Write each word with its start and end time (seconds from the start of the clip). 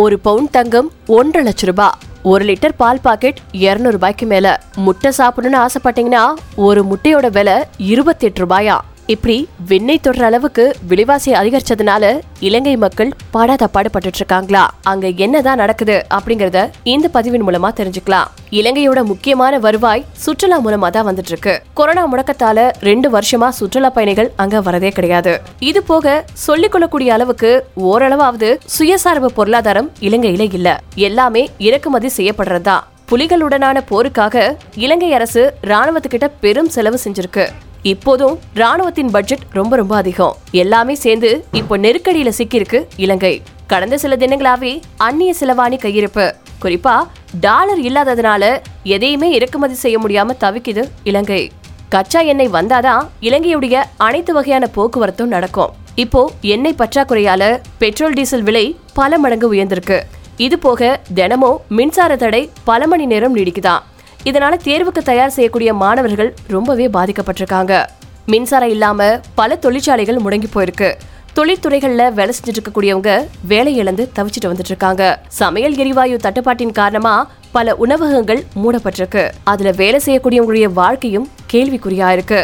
ஒரு 0.00 0.16
பவுன் 0.18 0.48
தங்கம் 0.50 0.88
ஒன்றரை 1.06 1.42
லட்சம் 1.44 1.68
ரூபாய் 1.70 1.94
ஒரு 2.22 2.44
லிட்டர் 2.44 2.74
பால் 2.76 3.00
பாக்கெட் 3.02 3.38
இருநூறு 3.52 3.90
ரூபாய்க்கு 3.90 4.26
மேல. 4.26 4.46
முட்டை 4.76 5.10
சாப்பிடணும்னு 5.18 5.60
ஆசைப்பட்டீங்கன்னா 5.64 6.24
ஒரு 6.66 6.82
முட்டையோட 6.84 7.30
விலை 7.30 7.56
இருபத்தி 7.76 8.26
எட்டு 8.26 8.46
ரூபாயா? 8.46 8.76
இப்படி 9.12 9.48
விண்ணை 9.68 10.00
தொடுற 10.02 10.22
அளவுக்கு 10.22 10.76
விலைவாசி 10.88 11.32
அதிகரிச்சதுனால 11.32 12.20
இலங்கை 12.40 12.76
மக்கள் 12.76 13.12
படாத 13.30 13.66
பாடுபட்டு 13.66 14.10
இருக்காங்களா 14.14 14.68
அங்க 14.82 15.08
என்னதான் 15.24 15.56
நடக்குது 15.56 16.06
அப்படிங்கறத 16.16 16.70
இந்த 16.82 17.08
பதிவின் 17.12 17.44
மூலமா 17.46 17.70
தெரிஞ்சுக்கலாம். 17.78 18.26
இலங்கையோட 18.50 19.04
முக்கியமான 19.04 19.58
வருவாய் 19.58 20.04
சுற்றுலா 20.24 20.58
மூலமா 20.64 20.90
தான் 20.90 21.06
வந்துட்டு 21.08 21.32
இருக்கு 21.32 21.62
கொரோனா 21.74 22.04
முடக்கத்தால 22.12 22.70
ரெண்டு 22.80 23.10
வருஷமா 23.10 23.48
சுற்றுலா 23.48 23.90
பயணிகள் 23.90 24.32
அங்க 24.36 24.60
வரதே 24.60 24.90
கிடையாது. 24.90 25.40
இது 25.58 25.82
போக 25.82 26.24
சொல்லிக் 26.32 26.72
கொள்ளக்கூடிய 26.72 27.12
அளவுக்கு 27.12 27.66
ஓரளவாவது 27.74 28.58
சுயசார்பு 28.78 29.26
பொருளாதாரம் 29.26 29.90
இலங்கையில 30.00 30.54
இல்ல. 30.58 30.80
எல்லாமே 30.94 31.48
இறக்குமதி 31.58 32.10
செய்யப்படுறதா 32.16 32.76
புலிகளுடனான 33.10 33.80
போருக்காக 33.90 34.56
இலங்கை 34.74 35.12
அரசு 35.12 35.54
ராணுவத்துக்கிட்ட 35.62 36.28
பெரும் 36.40 36.68
செலவு 36.68 36.98
செஞ்சிருக்கு. 37.04 37.46
இப்போதும் 37.82 38.38
ராணுவத்தின் 38.54 39.10
பட்ஜெட் 39.10 39.38
ரொம்ப 39.50 39.76
ரொம்ப 39.76 39.96
அதிகம். 39.96 40.36
எல்லாமே 40.50 40.94
சேர்ந்து 40.94 41.44
இப்போ 41.52 41.78
நெருக்கடியில 41.78 42.32
சிக்கியிருக்கு 42.38 42.86
இலங்கை. 42.96 43.42
கடந்த 43.66 43.98
சில 43.98 44.16
தினங்களாவே 44.16 44.80
அந்நிய 44.96 45.34
செலவாணி 45.40 45.78
கையிருப்பு. 45.78 46.32
குறிப்பா 46.62 47.08
டாலர் 47.40 47.78
இல்லாததுனால 47.78 48.58
எதையுமே 48.82 49.30
இறக்குமதி 49.30 49.74
செய்ய 49.74 49.98
முடியாம 49.98 50.36
தவிக்குது 50.40 50.84
இலங்கை. 51.02 51.50
கச்சா 51.88 52.20
எண்ணெய் 52.20 52.48
வந்தாதான் 52.48 53.08
இலங்கையுடைய 53.20 53.82
அனைத்து 53.96 54.32
வகையான 54.32 54.68
போக்குவரத்தும் 54.76 55.34
நடக்கும். 55.36 55.70
இப்போ 55.94 56.30
எண்ணெய் 56.40 56.74
பற்றாக்குறையால 56.78 57.60
பெட்ரோல் 57.78 58.12
டீசல் 58.12 58.42
விலை 58.42 58.76
பல 58.94 59.18
மடங்கு 59.18 59.52
உயர்ந்திருக்கு. 59.52 60.00
இது 60.36 60.58
போக 60.58 61.00
தினமும் 61.14 61.60
மின்சார 61.68 62.16
தடை 62.16 62.50
பல 62.64 62.86
மணி 62.86 63.06
நேரம் 63.06 63.36
நீடிக்குதாம் 63.36 63.82
இதனால 64.28 64.54
தேர்வுக்கு 64.64 65.02
தயார் 65.10 65.34
செய்யக்கூடிய 65.34 65.70
மாணவர்கள் 65.82 66.30
ரொம்பவே 66.54 66.86
பாதிக்கப்பட்டிருக்காங்க. 66.96 67.74
மின்சாரம் 68.32 68.72
இல்லாம 68.74 69.20
பல 69.34 69.56
தொழிற்சாலைகள் 69.56 70.18
முடங்கி 70.24 70.48
போயிருக்கு. 70.54 70.88
தொழிற்துறைகள்ல 71.36 72.02
வேலை 72.18 72.32
செஞ்சுட்டு 72.36 72.58
இருக்கக்கூடியவங்க 72.58 73.10
வேலை 73.52 73.72
இழந்து 73.76 74.04
தவிச்சிட்டு 74.16 74.50
வந்துட்டு 74.50 74.72
இருக்காங்க 74.72 75.02
சமையல் 75.40 75.76
எரிவாயு 75.76 76.16
தட்டுப்பாட்டின் 76.16 76.76
காரணமா 76.80 77.14
பல 77.56 77.76
உணவகங்கள் 77.76 78.44
மூடப்பட்டிருக்கு. 78.62 79.24
அதுல 79.44 79.70
வேலை 79.82 80.00
செய்யக்கூடியவங்களுடைய 80.06 80.68
வாழ்க்கையும் 80.80 81.28
கேள்விக்குறியா 81.52 82.08
இருக்கு. 82.12 82.40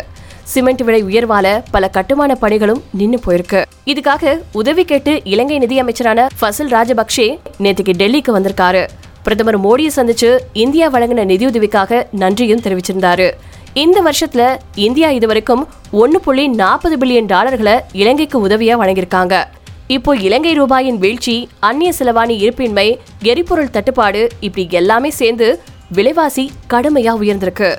சிமெண்ட் 0.52 0.82
விலை 0.86 1.00
உயர்வால 1.04 1.46
பல 1.70 1.88
கட்டுமான 1.88 2.32
பணிகளும் 2.40 2.82
நின்னு 2.90 3.18
போயிருக்கு. 3.26 3.60
இதுக்காக 3.92 4.40
உதவி 4.52 4.84
கேட்டு 4.84 5.20
இலங்கை 5.24 5.58
நிதியமைச்சரான 5.58 6.26
ஃபசல் 6.40 6.72
ராஜபக்சே 6.76 7.28
நேற்றுக்கு 7.64 7.94
டெல்லிக்கு 8.02 8.32
வந்திருக்காரு. 8.38 8.84
பிரதமர் 9.24 9.58
மோடியை 9.66 9.90
சந்திச்சு 9.96 10.38
இந்தியா 10.52 10.86
வழங்கின 10.92 11.22
நிதியுதவிக்காக 11.30 12.06
நன்றியும் 12.22 12.60
தெரிவிச்சிருந்தாரு. 12.60 13.28
இந்த 13.82 13.98
வருஷத்துல 14.02 14.42
இந்தியா 14.74 15.08
இதுவரைக்கும் 15.10 15.62
ஒன்னு 15.90 16.20
புள்ளி 16.20 16.48
நாற்பது 16.48 16.96
பில்லியன் 16.96 17.26
டாலர்களை 17.26 17.74
இலங்கைக்கு 17.92 18.48
உதவியா 18.48 18.74
வழங்கியிருக்காங்க. 18.82 19.44
இப்போ 19.86 20.16
இலங்கை 20.16 20.52
ரூபாயின் 20.60 20.98
வீழ்ச்சி 20.98 21.48
அந்நிய 21.60 21.92
செலவாணி 21.98 22.36
இருப்பின்மை 22.44 22.98
எரிபொருள் 23.22 23.70
தட்டுப்பாடு 23.70 24.28
இப்படி 24.40 24.66
எல்லாமே 24.70 25.10
சேர்ந்து 25.10 25.48
விலைவாசி 25.88 26.52
கடுமையா 26.72 27.12
உயர்ந்திருக்கு. 27.22 27.76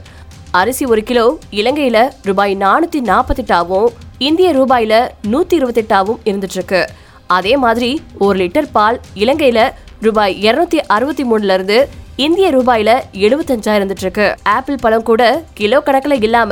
அரிசி 0.52 0.86
ஒரு 0.86 1.04
கிலோ 1.04 1.38
இலங்கையில 1.52 2.10
ரூபாய் 2.22 2.54
நானூத்தி 2.56 3.00
நாற்பத்தெட்டாவும் 3.12 3.88
இந்திய 4.18 4.50
ரூபாயில 4.54 4.94
நூத்தி 5.32 5.56
இருபத்தெட்டாவும் 5.60 6.22
இருந்துட்டு 6.26 6.58
இருக்கு. 6.60 6.88
அதே 7.28 7.58
மாதிரி 7.58 8.02
ஒரு 8.18 8.36
லிட்டர் 8.40 8.68
பால் 8.72 9.00
இலங்கையில 9.16 9.60
ரூபாய் 10.06 10.34
இருநூத்தி 10.42 10.80
அறுபத்தி 10.88 11.24
மூணுல 11.24 11.54
இருந்து 11.54 11.78
இந்திய 12.18 12.48
ரூபாயில 12.52 12.90
எழுபத்தஞ்சா 13.26 13.72
இருந்துட்டு 13.78 14.04
இருக்கு 14.04 14.26
ஆப்பிள் 14.50 14.82
பழம் 14.82 15.04
கூட 15.04 15.24
கிலோ 15.54 15.80
கணக்குல 15.80 16.18
இல்லாம 16.22 16.52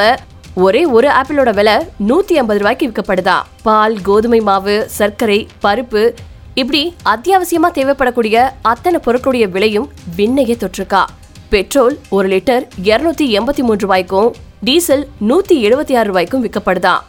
ஒரே 0.58 0.86
ஒரு 0.88 1.08
ஆப்பிளோட 1.20 1.52
விலை 1.54 1.76
நூத்தி 2.10 2.34
ஐம்பது 2.34 2.60
ரூபாய்க்கு 2.60 2.88
விற்கப்படுதா. 2.88 3.38
பால் 3.62 4.02
கோதுமை 4.02 4.40
மாவு 4.42 4.76
சர்க்கரை 4.98 5.40
பருப்பு 5.64 6.04
இப்படி 6.54 6.82
அத்தியாவசியமா 7.06 7.70
தேவைப்படக்கூடிய 7.72 8.38
அத்தனை 8.64 9.00
பொருட்களுடைய 9.06 9.46
விலையும் 9.50 9.88
விண்ணையே 10.18 10.58
தொற்றுக்கா 10.58 11.02
பெட்ரோல் 11.50 11.96
ஒரு 12.10 12.28
லிட்டர் 12.28 12.64
இருநூத்தி 12.84 13.28
எண்பத்தி 13.38 13.64
மூன்று 13.64 13.86
ரூபாய்க்கும் 13.86 14.30
டீசல் 14.64 15.04
நூத்தி 15.30 15.58
எழுபத்தி 15.64 15.96
ஆறு 15.98 16.08
ரூபாய்க்கும் 16.08 16.44
விற்கப்படுதான் 16.46 17.02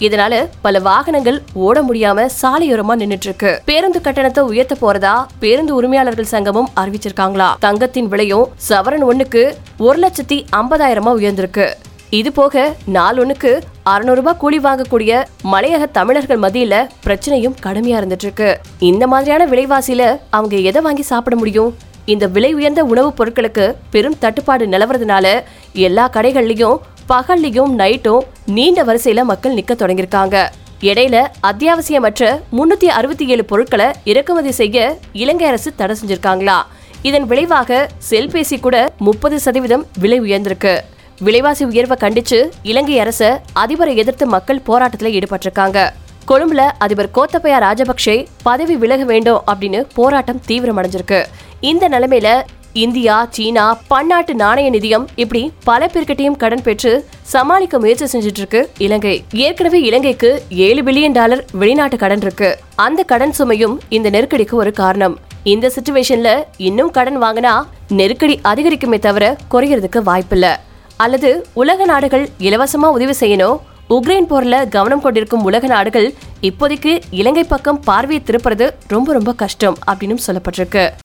இதனால 0.00 0.48
பல 0.62 0.78
வாகனங்கள் 0.78 1.42
ஓட 1.52 1.82
முடியாம 1.82 2.26
சாலையோரமா 2.42 2.94
நின்னுட்டு 2.96 3.26
இருக்கு 3.26 3.62
பேருந்து 3.64 4.00
கட்டணத்தை 4.00 4.44
உயர்த்த 4.44 4.76
போறதா 4.80 5.24
பேருந்து 5.38 5.74
உரிமையாளர்கள் 5.74 6.30
சங்கமும் 6.30 6.68
அறிவிச்சிருக்காங்களா? 6.80 7.54
தங்கத்தின் 7.58 8.08
விலையும் 8.08 8.48
சவரன் 8.68 9.04
ஒண்ணுக்கு 9.04 9.52
ஒரு 9.78 9.98
லட்சத்தி 9.98 10.44
ஐம்பதாயிரமா 10.56 11.12
உயர்ந்திருக்கு. 11.18 11.72
இது 12.10 12.32
போக 12.32 12.74
நாள் 12.86 13.16
ஒண்ணுக்கு 13.16 13.60
அறுநூறு 13.82 14.16
ரூபாய் 14.16 14.36
கூலி 14.36 14.58
வாங்கக்கூடிய 14.58 15.24
மலையக 15.44 15.90
தமிழர்கள் 15.92 16.38
மத்தியில 16.38 16.86
பிரச்சனையும் 17.06 17.54
கடுமையா 17.62 17.98
இருந்துட்டு 17.98 18.22
இருக்கு 18.22 18.60
இந்த 18.78 19.06
மாதிரியான 19.06 19.46
விலைவாசியில 19.46 20.18
அவங்க 20.30 20.56
எதை 20.56 20.82
வாங்கி 20.82 21.02
சாப்பிட 21.02 21.36
முடியும்? 21.36 21.76
இந்த 22.04 22.26
விலை 22.26 22.54
உயர்ந்த 22.54 22.84
உணவுப் 22.84 23.22
பொருட்களுக்கு 23.22 23.74
பெரும் 23.90 24.18
தட்டுப்பாடு 24.18 24.66
நிலவறதுனால 24.66 25.40
எல்லா 25.72 26.08
கடைகள்லயும் 26.08 26.78
பகல்லையும் 27.12 27.72
நைட்டும் 27.78 28.20
நீண்ட 28.46 28.84
வரிசையில 28.84 29.22
மக்கள் 29.22 29.54
நிக்க 29.54 29.72
தொடங்கியிருக்காங்க. 29.72 30.48
இடையில 30.80 31.26
அத்தியாவசியமற்ற 31.42 32.40
முன்னூத்தி 32.52 32.84
அறுபத்தி 32.84 33.28
ஏழு 33.28 33.44
பொருட்களை 33.44 33.86
இறக்குமதி 34.04 34.50
செய்ய 34.50 34.96
இலங்கை 35.12 35.46
அரசு 35.46 35.74
தடை 35.74 35.96
செஞ்சிருக்காங்களா? 36.00 36.62
இதன் 37.02 37.26
விளைவாக 37.26 37.88
செல்பேசி 38.10 38.60
கூட 38.60 38.92
முப்பது 38.98 39.40
சதவீதம் 39.40 39.86
விலை 39.98 40.20
உயர்ந்திருக்கு. 40.20 40.80
விலைவாசி 41.20 41.64
உயர்வை 41.64 41.96
கண்டிச்சு 42.00 42.50
இலங்கை 42.62 42.98
அரச 42.98 43.42
அதிபரை 43.54 43.94
எதிர்த்து 43.96 44.26
மக்கள் 44.26 44.60
போராட்டத்தில் 44.60 45.18
ஈடுபட்டிருக்காங்க. 45.18 45.90
கொழும்புல 46.28 46.70
அதிபர் 46.78 47.10
கோத்தபயா 47.14 47.58
ராஜபக்சே 47.66 48.26
பதவி 48.42 48.76
விலக 48.76 49.04
வேண்டும் 49.04 49.42
அப்படின்னு 49.46 49.84
போராட்டம் 49.94 50.40
தீவிரமடைஞ்சிருக்கு. 50.48 51.24
இந்த 51.60 51.88
நிலைமையில 51.88 52.42
இந்தியா 52.72 53.28
சீனா 53.30 53.78
பன்னாட்டு 53.88 54.34
நாணய 54.34 54.70
நிதியம் 54.70 55.06
இப்படி 55.14 55.52
பல 55.64 55.86
பேர்கிட்டையும் 55.86 56.36
கடன் 56.36 56.62
பெற்று 56.62 57.06
சமாளிக்க 57.22 57.78
முயற்சி 57.78 58.18
செஞ்சுட்டு 58.18 58.38
இருக்கு 58.38 58.70
இலங்கை. 58.78 59.24
ஏற்கனவே 59.32 59.80
இலங்கைக்கு 59.80 60.42
ஏழு 60.48 60.82
பில்லியன் 60.82 61.12
டாலர் 61.12 61.44
வெளிநாட்டு 61.52 61.96
கடன் 61.96 62.20
இருக்கு. 62.20 62.58
அந்த 62.74 63.02
கடன் 63.02 63.34
சுமையும் 63.38 63.78
இந்த 63.88 64.10
நெருக்கடிக்கு 64.10 64.50
ஒரு 64.50 64.72
காரணம். 64.72 65.18
இந்த 65.42 65.72
சிச்சுவேஷன்ல 65.74 66.42
இன்னும் 66.56 66.90
கடன் 66.90 67.22
வாங்கினா 67.22 67.62
நெருக்கடி 67.88 68.40
அதிகரிக்குமே 68.44 68.98
தவிர 68.98 69.36
குறையறதுக்கு 69.50 70.02
வாய்ப்பில்ல. 70.06 70.56
அல்லது 70.96 71.46
உலக 71.52 71.84
நாடுகள் 71.84 72.28
இலவசமா 72.40 72.90
உதவி 72.90 73.12
செய்யணும் 73.20 73.58
உக்ரைன் 73.90 74.26
போர்ல 74.30 74.68
கவனம் 74.68 75.00
கொண்டிருக்கும் 75.00 75.42
உலக 75.42 75.66
நாடுகள் 75.66 76.14
இப்போதைக்கு 76.42 77.00
இலங்கை 77.10 77.44
பக்கம் 77.44 77.80
பார்வையை 77.80 78.24
திருப்புறது 78.26 78.70
ரொம்ப 78.88 79.12
ரொம்ப 79.12 79.32
கஷ்டம் 79.32 79.76
அப்படின்னு 79.86 80.16
சொல்லப்பட்டிருக்கு. 80.26 80.92